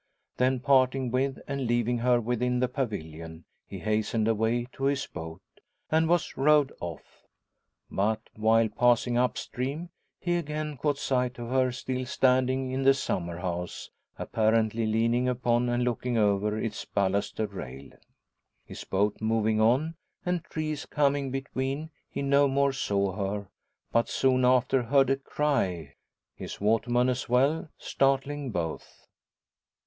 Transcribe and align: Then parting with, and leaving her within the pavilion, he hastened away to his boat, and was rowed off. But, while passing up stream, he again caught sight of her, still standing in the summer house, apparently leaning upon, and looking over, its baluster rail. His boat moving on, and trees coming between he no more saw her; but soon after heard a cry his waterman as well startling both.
Then 0.37 0.61
parting 0.61 1.11
with, 1.11 1.37
and 1.47 1.67
leaving 1.67 1.99
her 1.99 2.19
within 2.19 2.59
the 2.59 2.67
pavilion, 2.67 3.45
he 3.67 3.77
hastened 3.77 4.27
away 4.27 4.65
to 4.73 4.85
his 4.85 5.05
boat, 5.05 5.43
and 5.91 6.09
was 6.09 6.35
rowed 6.35 6.73
off. 6.81 7.27
But, 7.87 8.19
while 8.33 8.67
passing 8.67 9.15
up 9.15 9.37
stream, 9.37 9.89
he 10.19 10.37
again 10.37 10.75
caught 10.77 10.97
sight 10.97 11.37
of 11.37 11.49
her, 11.49 11.71
still 11.71 12.07
standing 12.07 12.71
in 12.71 12.81
the 12.81 12.95
summer 12.95 13.37
house, 13.37 13.91
apparently 14.17 14.87
leaning 14.87 15.29
upon, 15.29 15.69
and 15.69 15.83
looking 15.83 16.17
over, 16.17 16.57
its 16.57 16.83
baluster 16.83 17.45
rail. 17.45 17.91
His 18.65 18.83
boat 18.83 19.21
moving 19.21 19.61
on, 19.61 19.93
and 20.25 20.43
trees 20.43 20.87
coming 20.87 21.29
between 21.29 21.91
he 22.09 22.23
no 22.23 22.47
more 22.47 22.73
saw 22.73 23.11
her; 23.11 23.49
but 23.91 24.09
soon 24.09 24.45
after 24.45 24.81
heard 24.81 25.11
a 25.11 25.15
cry 25.17 25.93
his 26.35 26.59
waterman 26.59 27.07
as 27.07 27.29
well 27.29 27.69
startling 27.77 28.49
both. 28.49 29.05